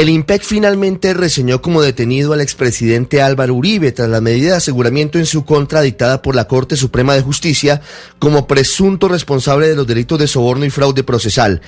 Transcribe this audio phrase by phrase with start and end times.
[0.00, 5.18] El IMPEC finalmente reseñó como detenido al expresidente Álvaro Uribe tras la medida de aseguramiento
[5.18, 7.82] en su contra dictada por la Corte Suprema de Justicia
[8.18, 11.60] como presunto responsable de los delitos de soborno y fraude procesal.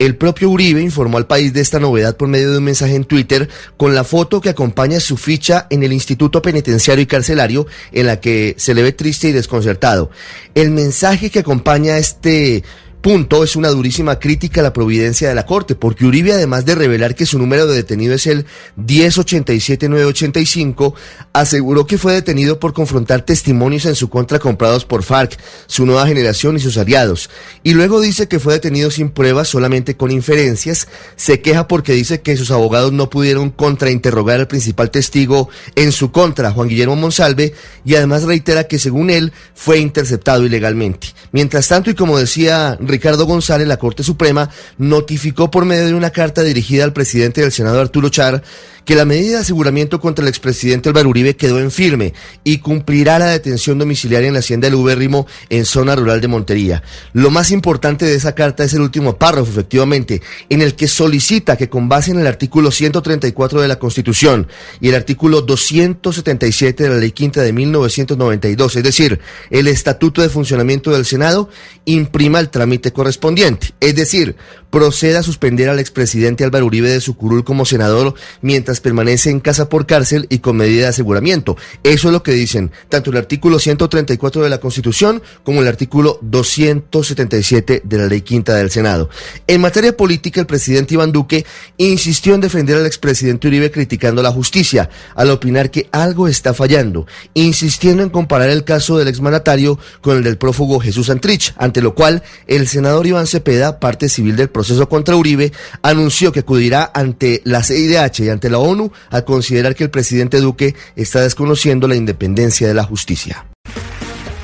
[0.00, 3.04] El propio Uribe informó al país de esta novedad por medio de un mensaje en
[3.04, 8.06] Twitter con la foto que acompaña su ficha en el Instituto Penitenciario y Carcelario en
[8.06, 10.10] la que se le ve triste y desconcertado.
[10.56, 12.64] El mensaje que acompaña este
[13.06, 16.74] punto es una durísima crítica a la providencia de la Corte, porque Uribe, además de
[16.74, 18.46] revelar que su número de detenido es el
[18.84, 20.92] 1087985,
[21.32, 26.08] aseguró que fue detenido por confrontar testimonios en su contra comprados por FARC, su nueva
[26.08, 27.30] generación y sus aliados.
[27.62, 30.88] Y luego dice que fue detenido sin pruebas, solamente con inferencias.
[31.14, 36.10] Se queja porque dice que sus abogados no pudieron contrainterrogar al principal testigo en su
[36.10, 41.14] contra, Juan Guillermo Monsalve, y además reitera que según él fue interceptado ilegalmente.
[41.30, 46.08] Mientras tanto, y como decía Ricardo González, la Corte Suprema notificó por medio de una
[46.08, 48.42] carta dirigida al presidente del Senado, Arturo Char,
[48.86, 53.18] que la medida de aseguramiento contra el expresidente Álvaro Uribe quedó en firme y cumplirá
[53.18, 56.82] la detención domiciliaria en la hacienda del Ubérrimo en zona rural de Montería.
[57.12, 61.56] Lo más importante de esa carta es el último párrafo, efectivamente, en el que solicita
[61.56, 64.46] que con base en el artículo 134 de la Constitución
[64.80, 70.28] y el artículo 277 de la Ley Quinta de 1992, es decir, el Estatuto de
[70.28, 71.50] Funcionamiento del Senado,
[71.86, 74.36] imprima el trámite correspondiente, es decir,
[74.70, 79.40] proceda a suspender al expresidente Álvaro Uribe de su curul como senador mientras permanece en
[79.40, 81.56] casa por cárcel y con medida de aseguramiento.
[81.82, 86.18] Eso es lo que dicen tanto el artículo 134 de la Constitución como el artículo
[86.22, 89.08] 277 de la Ley Quinta del Senado.
[89.46, 91.46] En materia política, el presidente Iván Duque
[91.78, 97.06] insistió en defender al expresidente Uribe criticando la justicia, al opinar que algo está fallando,
[97.34, 101.94] insistiendo en comparar el caso del exmandatario con el del prófugo Jesús Santrich, ante lo
[101.94, 107.42] cual el senador Iván Cepeda, parte civil del proceso contra Uribe, anunció que acudirá ante
[107.44, 111.96] la CIDH y ante la ONU a considerar que el presidente Duque está desconociendo la
[111.96, 113.46] independencia de la justicia.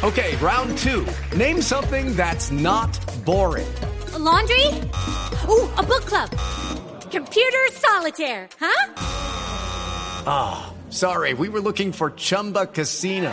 [0.03, 1.07] Okay, round two.
[1.37, 2.91] Name something that's not
[3.25, 3.69] boring.
[4.15, 4.67] A laundry?
[5.49, 6.29] Ooh, a book club.
[7.11, 8.93] Computer solitaire, huh?
[10.27, 13.33] Ah, oh, sorry, we were looking for Chumba Casino.